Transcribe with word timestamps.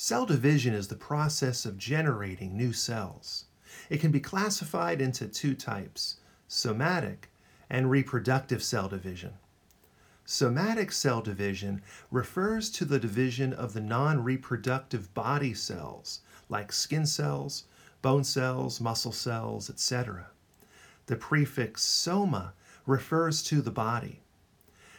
Cell 0.00 0.26
division 0.26 0.74
is 0.74 0.86
the 0.86 0.94
process 0.94 1.66
of 1.66 1.76
generating 1.76 2.56
new 2.56 2.72
cells. 2.72 3.46
It 3.90 3.98
can 3.98 4.12
be 4.12 4.20
classified 4.20 5.00
into 5.00 5.26
two 5.26 5.56
types 5.56 6.20
somatic 6.46 7.32
and 7.68 7.90
reproductive 7.90 8.62
cell 8.62 8.88
division. 8.88 9.32
Somatic 10.24 10.92
cell 10.92 11.20
division 11.20 11.82
refers 12.12 12.70
to 12.70 12.84
the 12.84 13.00
division 13.00 13.52
of 13.52 13.72
the 13.72 13.80
non 13.80 14.22
reproductive 14.22 15.12
body 15.14 15.52
cells, 15.52 16.20
like 16.48 16.70
skin 16.70 17.04
cells, 17.04 17.64
bone 18.00 18.22
cells, 18.22 18.80
muscle 18.80 19.10
cells, 19.10 19.68
etc. 19.68 20.28
The 21.06 21.16
prefix 21.16 21.82
soma 21.82 22.52
refers 22.86 23.42
to 23.42 23.60
the 23.60 23.72
body. 23.72 24.22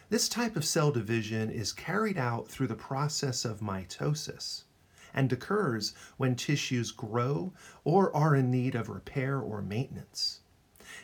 This 0.10 0.28
type 0.28 0.58
of 0.58 0.66
cell 0.66 0.92
division 0.92 1.50
is 1.50 1.72
carried 1.72 2.18
out 2.18 2.50
through 2.50 2.68
the 2.68 2.76
process 2.76 3.46
of 3.46 3.62
mitosis 3.62 4.64
and 5.14 5.32
occurs 5.32 5.94
when 6.18 6.36
tissues 6.36 6.92
grow 6.92 7.54
or 7.84 8.16
are 8.16 8.36
in 8.36 8.52
need 8.52 8.76
of 8.76 8.90
repair 8.90 9.40
or 9.40 9.62
maintenance. 9.62 10.42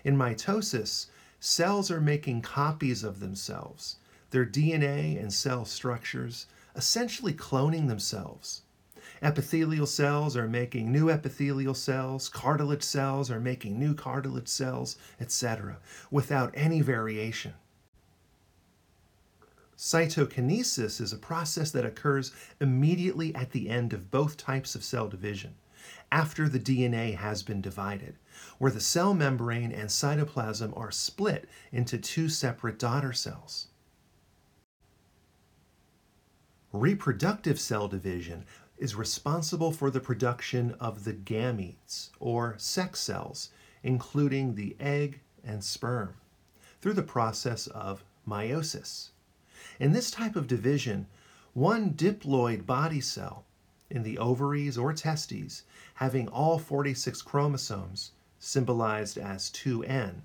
In 0.03 0.17
mitosis, 0.17 1.07
cells 1.39 1.91
are 1.91 2.01
making 2.01 2.41
copies 2.41 3.03
of 3.03 3.19
themselves, 3.19 3.97
their 4.31 4.45
DNA 4.45 5.19
and 5.19 5.33
cell 5.33 5.65
structures, 5.65 6.47
essentially 6.75 7.33
cloning 7.33 7.87
themselves. 7.87 8.61
Epithelial 9.21 9.85
cells 9.85 10.35
are 10.35 10.47
making 10.47 10.91
new 10.91 11.09
epithelial 11.09 11.73
cells, 11.73 12.27
cartilage 12.27 12.83
cells 12.83 13.31
are 13.31 13.39
making 13.39 13.79
new 13.79 13.93
cartilage 13.93 14.47
cells, 14.47 14.97
etc., 15.19 15.77
without 16.11 16.51
any 16.53 16.81
variation. 16.81 17.53
Cytokinesis 19.77 21.01
is 21.01 21.11
a 21.11 21.17
process 21.17 21.71
that 21.71 21.85
occurs 21.85 22.31
immediately 22.61 23.35
at 23.35 23.51
the 23.51 23.69
end 23.69 23.91
of 23.91 24.09
both 24.09 24.37
types 24.37 24.73
of 24.73 24.83
cell 24.83 25.07
division, 25.07 25.55
after 26.11 26.47
the 26.47 26.59
DNA 26.59 27.15
has 27.15 27.43
been 27.43 27.61
divided, 27.61 28.15
where 28.57 28.71
the 28.71 28.79
cell 28.79 29.13
membrane 29.13 29.71
and 29.71 29.89
cytoplasm 29.89 30.75
are 30.77 30.91
split 30.91 31.49
into 31.71 31.97
two 31.97 32.29
separate 32.29 32.79
daughter 32.79 33.11
cells. 33.11 33.67
Reproductive 36.71 37.59
cell 37.59 37.87
division 37.87 38.45
is 38.77 38.95
responsible 38.95 39.71
for 39.71 39.89
the 39.89 39.99
production 39.99 40.75
of 40.79 41.03
the 41.03 41.13
gametes, 41.13 42.09
or 42.19 42.55
sex 42.57 42.99
cells, 42.99 43.49
including 43.83 44.55
the 44.55 44.75
egg 44.79 45.21
and 45.43 45.63
sperm, 45.63 46.15
through 46.81 46.93
the 46.93 47.03
process 47.03 47.67
of 47.67 48.03
meiosis. 48.27 49.09
In 49.79 49.93
this 49.93 50.11
type 50.11 50.35
of 50.35 50.47
division, 50.47 51.07
one 51.53 51.91
diploid 51.91 52.65
body 52.65 53.01
cell 53.01 53.45
in 53.89 54.03
the 54.03 54.17
ovaries 54.17 54.77
or 54.77 54.93
testes 54.93 55.63
having 55.95 56.27
all 56.27 56.59
46 56.59 57.21
chromosomes, 57.21 58.11
symbolized 58.39 59.17
as 59.17 59.49
2N, 59.51 60.21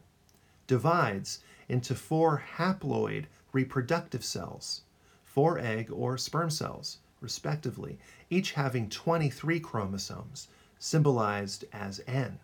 divides 0.67 1.41
into 1.69 1.95
four 1.95 2.43
haploid 2.57 3.27
reproductive 3.53 4.25
cells, 4.25 4.83
four 5.25 5.59
egg 5.59 5.91
or 5.93 6.19
sperm 6.19 6.51
cells, 6.51 6.99
respectively, 7.21 7.99
each 8.29 8.53
having 8.53 8.89
23 8.89 9.61
chromosomes, 9.61 10.49
symbolized 10.79 11.65
as 11.73 12.01
N. 12.07 12.41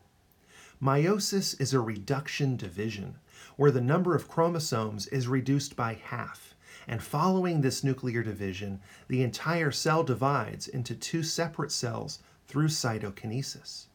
Meiosis 0.82 1.58
is 1.60 1.72
a 1.72 1.80
reduction 1.80 2.56
division, 2.56 3.16
where 3.56 3.70
the 3.70 3.80
number 3.80 4.14
of 4.14 4.28
chromosomes 4.28 5.06
is 5.08 5.26
reduced 5.26 5.74
by 5.74 5.94
half 5.94 6.54
and 6.88 7.02
following 7.02 7.60
this 7.60 7.82
nuclear 7.82 8.22
division, 8.22 8.80
the 9.08 9.22
entire 9.22 9.70
cell 9.70 10.04
divides 10.04 10.68
into 10.68 10.94
two 10.94 11.22
separate 11.22 11.72
cells 11.72 12.20
through 12.46 12.68
cytokinesis. 12.68 13.86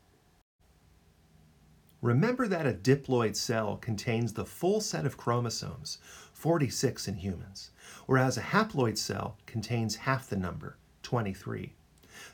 Remember 2.02 2.47
that 2.47 2.66
a 2.66 2.73
diploid 2.73 3.36
cell 3.36 3.78
contains 3.78 4.34
the 4.34 4.46
full 4.46 4.81
set 4.81 5.06
of 5.06 5.18
chromosomes, 5.18 6.00
46 6.34 7.07
in 7.07 7.16
humans, 7.18 7.69
whereas 8.07 8.38
a 8.38 8.41
haploid 8.41 8.97
cell 8.97 9.38
contains 9.46 9.97
half 9.97 10.28
the 10.28 10.35
number, 10.35 10.78
23. 11.03 11.74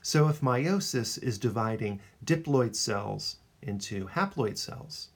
So 0.00 0.28
if 0.28 0.40
meiosis 0.40 1.22
is 1.22 1.38
dividing 1.38 2.00
diploid 2.24 2.74
cells 2.76 3.36
into 3.60 4.06
haploid 4.06 4.56
cells, 4.56 5.10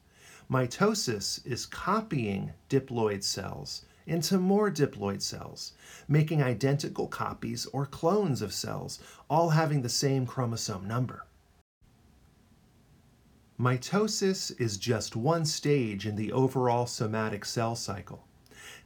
mitosis 0.49 1.45
is 1.45 1.65
copying 1.65 2.53
diploid 2.69 3.23
cells 3.23 3.85
into 4.05 4.37
more 4.37 4.69
diploid 4.69 5.21
cells, 5.21 5.73
making 6.07 6.41
identical 6.41 7.07
copies 7.07 7.65
or 7.67 7.85
clones 7.85 8.41
of 8.41 8.53
cells, 8.53 8.99
all 9.29 9.49
having 9.51 9.81
the 9.81 9.89
same 9.89 10.25
chromosome 10.25 10.87
number. 10.87 11.25
Mitosis 13.59 14.59
is 14.59 14.77
just 14.77 15.15
one 15.15 15.45
stage 15.45 16.05
in 16.07 16.15
the 16.15 16.31
overall 16.31 16.85
somatic 16.85 17.45
cell 17.45 17.75
cycle. 17.75 18.25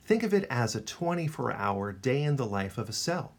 Think 0.04 0.24
of 0.24 0.34
it 0.34 0.46
as 0.50 0.76
a 0.76 0.82
24 0.82 1.54
hour 1.54 1.92
day 1.92 2.22
in 2.24 2.36
the 2.36 2.46
life 2.46 2.78
of 2.78 2.90
a 2.90 2.94
cell. 2.94 3.34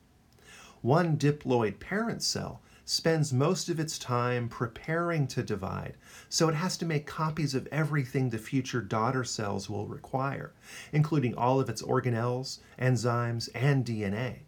One 0.80 1.16
diploid 1.16 1.80
parent 1.80 2.22
cell 2.22 2.60
spends 2.88 3.34
most 3.34 3.68
of 3.68 3.78
its 3.78 3.98
time 3.98 4.48
preparing 4.48 5.26
to 5.26 5.42
divide, 5.42 5.94
so 6.30 6.48
it 6.48 6.54
has 6.54 6.74
to 6.78 6.86
make 6.86 7.06
copies 7.06 7.54
of 7.54 7.68
everything 7.70 8.30
the 8.30 8.38
future 8.38 8.80
daughter 8.80 9.22
cells 9.24 9.68
will 9.68 9.86
require, 9.86 10.54
including 10.90 11.34
all 11.34 11.60
of 11.60 11.68
its 11.68 11.82
organelles, 11.82 12.60
enzymes, 12.80 13.50
and 13.54 13.84
DNA. 13.84 14.38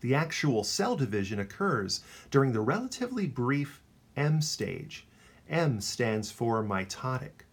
The 0.00 0.14
actual 0.14 0.64
cell 0.64 0.96
division 0.96 1.38
occurs 1.38 2.02
during 2.30 2.54
the 2.54 2.62
relatively 2.62 3.26
brief 3.26 3.82
M 4.16 4.40
stage. 4.40 5.06
M 5.46 5.82
stands 5.82 6.30
for 6.30 6.64
mitotic. 6.64 7.44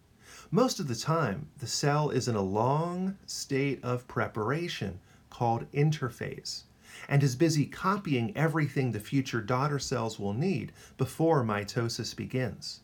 Most 0.50 0.80
of 0.80 0.88
the 0.88 0.96
time, 0.96 1.50
the 1.58 1.66
cell 1.66 2.08
is 2.08 2.26
in 2.26 2.36
a 2.36 2.42
long 2.42 3.18
state 3.26 3.84
of 3.84 4.08
preparation 4.08 4.98
called 5.28 5.70
interphase 5.72 6.62
and 7.08 7.22
is 7.22 7.36
busy 7.36 7.66
copying 7.66 8.36
everything 8.36 8.92
the 8.92 9.00
future 9.00 9.40
daughter 9.40 9.78
cells 9.78 10.18
will 10.18 10.34
need 10.34 10.72
before 10.96 11.44
mitosis 11.44 12.14
begins. 12.14 12.80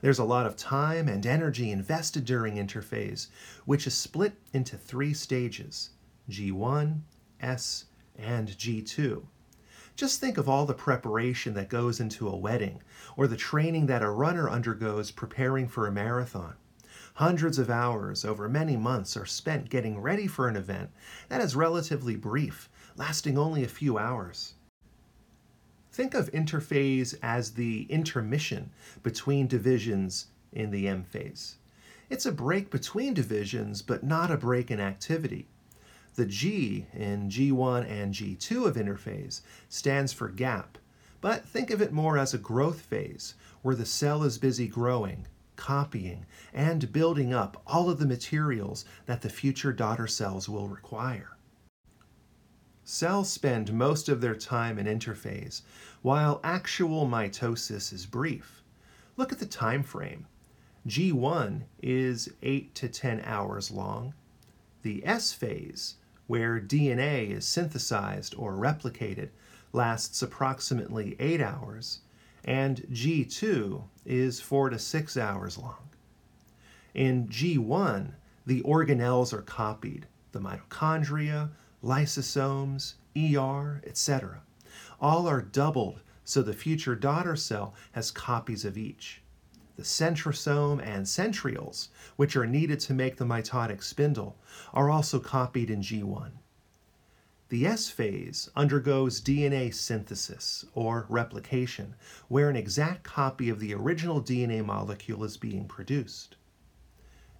There's 0.00 0.18
a 0.18 0.24
lot 0.24 0.46
of 0.46 0.56
time 0.56 1.08
and 1.08 1.24
energy 1.26 1.70
invested 1.70 2.24
during 2.24 2.56
interphase, 2.56 3.28
which 3.64 3.86
is 3.86 3.94
split 3.94 4.34
into 4.52 4.76
three 4.76 5.14
stages 5.14 5.90
G1, 6.30 7.00
S, 7.40 7.84
and 8.18 8.48
G2. 8.48 9.24
Just 9.94 10.20
think 10.20 10.36
of 10.36 10.48
all 10.48 10.66
the 10.66 10.74
preparation 10.74 11.54
that 11.54 11.70
goes 11.70 12.00
into 12.00 12.28
a 12.28 12.36
wedding, 12.36 12.82
or 13.16 13.26
the 13.26 13.36
training 13.36 13.86
that 13.86 14.02
a 14.02 14.10
runner 14.10 14.48
undergoes 14.48 15.10
preparing 15.10 15.68
for 15.68 15.86
a 15.86 15.92
marathon. 15.92 16.54
Hundreds 17.14 17.58
of 17.58 17.70
hours 17.70 18.22
over 18.22 18.46
many 18.46 18.76
months 18.76 19.16
are 19.16 19.24
spent 19.24 19.70
getting 19.70 19.98
ready 19.98 20.26
for 20.26 20.48
an 20.48 20.56
event 20.56 20.90
that 21.30 21.40
is 21.40 21.56
relatively 21.56 22.14
brief 22.14 22.68
lasting 22.96 23.36
only 23.36 23.62
a 23.62 23.68
few 23.68 23.98
hours. 23.98 24.54
Think 25.92 26.14
of 26.14 26.30
interphase 26.32 27.14
as 27.22 27.52
the 27.52 27.86
intermission 27.88 28.70
between 29.02 29.46
divisions 29.46 30.26
in 30.52 30.70
the 30.70 30.88
M 30.88 31.04
phase. 31.04 31.56
It's 32.08 32.26
a 32.26 32.32
break 32.32 32.70
between 32.70 33.14
divisions, 33.14 33.82
but 33.82 34.04
not 34.04 34.30
a 34.30 34.36
break 34.36 34.70
in 34.70 34.80
activity. 34.80 35.48
The 36.14 36.26
G 36.26 36.86
in 36.94 37.28
G1 37.28 37.90
and 37.90 38.14
G2 38.14 38.66
of 38.66 38.76
interphase 38.76 39.42
stands 39.68 40.12
for 40.12 40.28
gap, 40.28 40.78
but 41.20 41.44
think 41.44 41.70
of 41.70 41.82
it 41.82 41.92
more 41.92 42.16
as 42.16 42.32
a 42.32 42.38
growth 42.38 42.80
phase 42.80 43.34
where 43.62 43.74
the 43.74 43.84
cell 43.84 44.22
is 44.22 44.38
busy 44.38 44.68
growing, 44.68 45.26
copying, 45.56 46.24
and 46.54 46.92
building 46.92 47.34
up 47.34 47.60
all 47.66 47.90
of 47.90 47.98
the 47.98 48.06
materials 48.06 48.84
that 49.06 49.22
the 49.22 49.28
future 49.28 49.72
daughter 49.72 50.06
cells 50.06 50.48
will 50.48 50.68
require. 50.68 51.35
Cells 52.88 53.28
spend 53.28 53.72
most 53.72 54.08
of 54.08 54.20
their 54.20 54.36
time 54.36 54.78
in 54.78 54.86
interphase, 54.86 55.62
while 56.02 56.40
actual 56.44 57.04
mitosis 57.04 57.92
is 57.92 58.06
brief. 58.06 58.62
Look 59.16 59.32
at 59.32 59.40
the 59.40 59.44
time 59.44 59.82
frame. 59.82 60.26
G1 60.86 61.62
is 61.82 62.30
8 62.44 62.76
to 62.76 62.88
10 62.88 63.22
hours 63.24 63.72
long. 63.72 64.14
The 64.82 65.04
S 65.04 65.32
phase, 65.32 65.96
where 66.28 66.60
DNA 66.60 67.32
is 67.32 67.44
synthesized 67.44 68.36
or 68.38 68.52
replicated, 68.52 69.30
lasts 69.72 70.22
approximately 70.22 71.16
8 71.18 71.40
hours, 71.40 72.02
and 72.44 72.82
G2 72.92 73.82
is 74.04 74.40
4 74.40 74.70
to 74.70 74.78
6 74.78 75.16
hours 75.16 75.58
long. 75.58 75.88
In 76.94 77.26
G1, 77.26 78.12
the 78.46 78.62
organelles 78.62 79.32
are 79.32 79.42
copied 79.42 80.06
the 80.30 80.38
mitochondria, 80.38 81.50
lysosomes, 81.86 82.94
ER, 83.16 83.80
etc. 83.86 84.42
All 85.00 85.28
are 85.28 85.40
doubled 85.40 86.00
so 86.24 86.42
the 86.42 86.52
future 86.52 86.96
daughter 86.96 87.36
cell 87.36 87.72
has 87.92 88.10
copies 88.10 88.64
of 88.64 88.76
each. 88.76 89.22
The 89.76 89.84
centrosome 89.84 90.84
and 90.84 91.06
centrioles, 91.06 91.88
which 92.16 92.34
are 92.34 92.46
needed 92.46 92.80
to 92.80 92.94
make 92.94 93.16
the 93.16 93.24
mitotic 93.24 93.82
spindle, 93.82 94.36
are 94.74 94.90
also 94.90 95.20
copied 95.20 95.70
in 95.70 95.82
G1. 95.82 96.32
The 97.48 97.64
S 97.64 97.90
phase 97.90 98.50
undergoes 98.56 99.20
DNA 99.20 99.72
synthesis 99.72 100.64
or 100.74 101.06
replication, 101.08 101.94
where 102.26 102.50
an 102.50 102.56
exact 102.56 103.04
copy 103.04 103.48
of 103.48 103.60
the 103.60 103.72
original 103.72 104.20
DNA 104.20 104.64
molecule 104.64 105.22
is 105.22 105.36
being 105.36 105.68
produced. 105.68 106.34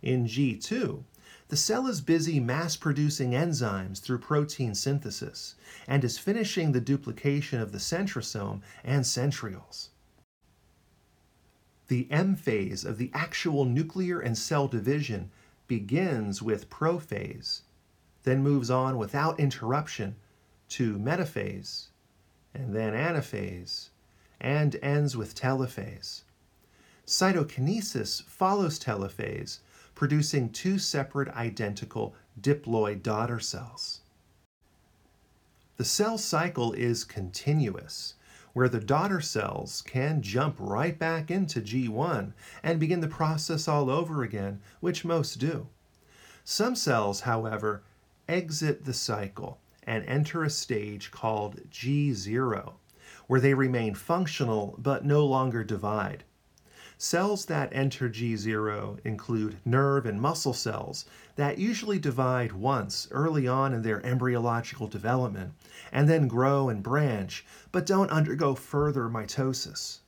In 0.02 0.26
G2, 0.26 1.02
the 1.48 1.56
cell 1.56 1.86
is 1.86 2.00
busy 2.00 2.40
mass 2.40 2.76
producing 2.76 3.32
enzymes 3.32 4.00
through 4.00 4.18
protein 4.18 4.74
synthesis 4.74 5.54
and 5.86 6.02
is 6.04 6.18
finishing 6.18 6.72
the 6.72 6.80
duplication 6.80 7.60
of 7.60 7.72
the 7.72 7.78
centrosome 7.78 8.60
and 8.84 9.04
centrioles. 9.04 9.88
The 11.88 12.08
M 12.10 12.34
phase 12.34 12.84
of 12.84 12.98
the 12.98 13.10
actual 13.14 13.64
nuclear 13.64 14.18
and 14.18 14.36
cell 14.36 14.66
division 14.66 15.30
begins 15.68 16.42
with 16.42 16.68
prophase 16.68 17.62
then 18.26 18.42
moves 18.42 18.70
on 18.70 18.98
without 18.98 19.38
interruption 19.38 20.16
to 20.68 20.98
metaphase, 20.98 21.86
and 22.52 22.74
then 22.74 22.92
anaphase, 22.92 23.90
and 24.40 24.76
ends 24.82 25.16
with 25.16 25.36
telophase. 25.36 26.22
Cytokinesis 27.06 28.24
follows 28.24 28.80
telophase, 28.80 29.60
producing 29.96 30.50
two 30.50 30.78
separate 30.78 31.28
identical 31.30 32.14
diploid 32.40 33.02
daughter 33.02 33.40
cells. 33.40 34.02
The 35.78 35.84
cell 35.84 36.18
cycle 36.18 36.72
is 36.72 37.02
continuous, 37.02 38.14
where 38.52 38.68
the 38.68 38.80
daughter 38.80 39.20
cells 39.20 39.82
can 39.82 40.22
jump 40.22 40.56
right 40.58 40.98
back 40.98 41.30
into 41.30 41.60
G1 41.60 42.32
and 42.62 42.78
begin 42.78 43.00
the 43.00 43.08
process 43.08 43.66
all 43.66 43.90
over 43.90 44.22
again, 44.22 44.60
which 44.80 45.04
most 45.04 45.38
do. 45.38 45.66
Some 46.44 46.76
cells, 46.76 47.22
however, 47.22 47.82
exit 48.28 48.84
the 48.84 48.94
cycle 48.94 49.58
and 49.82 50.04
enter 50.04 50.44
a 50.44 50.50
stage 50.50 51.10
called 51.10 51.70
G0, 51.70 52.74
where 53.26 53.40
they 53.40 53.54
remain 53.54 53.94
functional 53.94 54.76
but 54.78 55.04
no 55.04 55.24
longer 55.24 55.64
divide. 55.64 56.24
Cells 56.98 57.44
that 57.44 57.68
enter 57.74 58.08
G0 58.08 59.00
include 59.04 59.58
nerve 59.66 60.06
and 60.06 60.18
muscle 60.18 60.54
cells 60.54 61.04
that 61.34 61.58
usually 61.58 61.98
divide 61.98 62.52
once 62.52 63.06
early 63.10 63.46
on 63.46 63.74
in 63.74 63.82
their 63.82 64.04
embryological 64.04 64.86
development 64.86 65.52
and 65.92 66.08
then 66.08 66.26
grow 66.26 66.70
and 66.70 66.82
branch 66.82 67.44
but 67.70 67.84
don't 67.84 68.10
undergo 68.10 68.54
further 68.54 69.10
mitosis. 69.10 69.98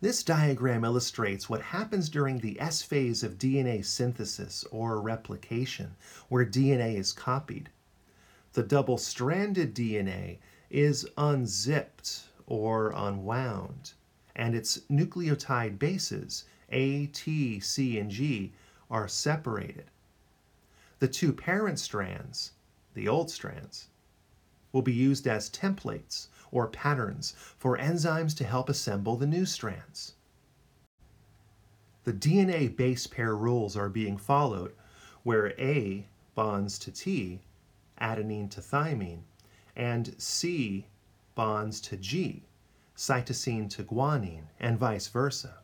This 0.00 0.22
diagram 0.22 0.84
illustrates 0.84 1.50
what 1.50 1.60
happens 1.60 2.08
during 2.08 2.38
the 2.38 2.58
S 2.60 2.80
phase 2.80 3.24
of 3.24 3.38
DNA 3.38 3.84
synthesis 3.84 4.64
or 4.70 5.00
replication, 5.00 5.96
where 6.28 6.46
DNA 6.46 6.96
is 6.96 7.12
copied. 7.12 7.70
The 8.52 8.62
double 8.62 8.98
stranded 8.98 9.74
DNA 9.74 10.38
is 10.70 11.06
unzipped 11.18 12.22
or 12.46 12.92
unwound, 12.94 13.92
and 14.40 14.54
its 14.54 14.78
nucleotide 14.90 15.78
bases, 15.78 16.44
A, 16.70 17.08
T, 17.08 17.60
C, 17.60 17.98
and 17.98 18.10
G, 18.10 18.54
are 18.90 19.06
separated. 19.06 19.90
The 20.98 21.08
two 21.08 21.34
parent 21.34 21.78
strands, 21.78 22.52
the 22.94 23.06
old 23.06 23.30
strands, 23.30 23.88
will 24.72 24.80
be 24.80 24.94
used 24.94 25.26
as 25.26 25.50
templates 25.50 26.28
or 26.50 26.68
patterns 26.68 27.34
for 27.58 27.76
enzymes 27.76 28.34
to 28.38 28.44
help 28.44 28.70
assemble 28.70 29.16
the 29.16 29.26
new 29.26 29.44
strands. 29.44 30.14
The 32.04 32.14
DNA 32.14 32.74
base 32.74 33.06
pair 33.06 33.36
rules 33.36 33.76
are 33.76 33.90
being 33.90 34.16
followed 34.16 34.72
where 35.22 35.52
A 35.60 36.06
bonds 36.34 36.78
to 36.78 36.90
T, 36.90 37.42
adenine 38.00 38.48
to 38.52 38.62
thymine, 38.62 39.20
and 39.76 40.14
C 40.16 40.86
bonds 41.34 41.78
to 41.82 41.98
G, 41.98 42.44
cytosine 43.00 43.70
to 43.70 43.82
guanine, 43.82 44.44
and 44.60 44.78
vice 44.78 45.08
versa. 45.08 45.54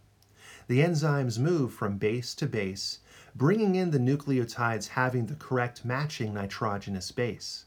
The 0.69 0.81
enzymes 0.81 1.39
move 1.39 1.71
from 1.75 1.99
base 1.99 2.35
to 2.37 2.47
base, 2.47 3.01
bringing 3.35 3.75
in 3.75 3.91
the 3.91 3.99
nucleotides 3.99 4.89
having 4.89 5.27
the 5.27 5.35
correct 5.35 5.85
matching 5.85 6.33
nitrogenous 6.33 7.13
base. 7.13 7.67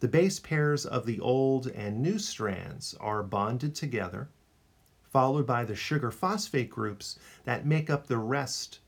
The 0.00 0.08
base 0.08 0.38
pairs 0.38 0.84
of 0.84 1.06
the 1.06 1.18
old 1.18 1.66
and 1.66 2.02
new 2.02 2.18
strands 2.18 2.94
are 3.00 3.22
bonded 3.22 3.74
together, 3.74 4.28
followed 5.02 5.46
by 5.46 5.64
the 5.64 5.74
sugar 5.74 6.10
phosphate 6.10 6.68
groups 6.68 7.18
that 7.44 7.64
make 7.64 7.88
up 7.88 8.06
the 8.06 8.18
rest 8.18 8.80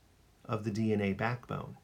of 0.45 0.63
the 0.63 0.71
DNA 0.71 1.17
backbone 1.17 1.75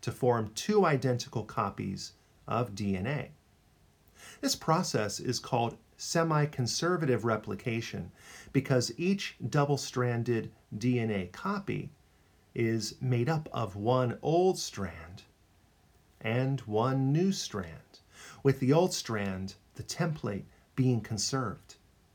to 0.00 0.12
form 0.12 0.52
two 0.54 0.86
identical 0.86 1.42
copies 1.42 2.12
of 2.46 2.76
DNA. 2.76 3.30
This 4.40 4.54
process 4.54 5.18
is 5.18 5.40
called 5.40 5.76
semi-conservative 6.00 7.26
replication 7.26 8.10
because 8.54 8.90
each 8.96 9.36
double-stranded 9.50 10.50
DNA 10.74 11.30
copy 11.30 11.90
is 12.54 12.94
made 13.02 13.28
up 13.28 13.48
of 13.52 13.76
one 13.76 14.18
old 14.22 14.58
strand 14.58 15.22
and 16.22 16.60
one 16.62 17.12
new 17.12 17.30
strand, 17.32 18.00
with 18.42 18.60
the 18.60 18.72
old 18.72 18.94
strand, 18.94 19.54
the 19.74 19.82
template, 19.82 20.44
being 20.74 21.02
conserved. 21.02 21.76